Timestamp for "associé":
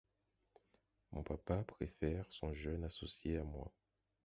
2.85-3.37